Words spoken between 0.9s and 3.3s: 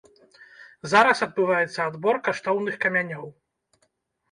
Зараз адбываецца адбор каштоўных камянёў.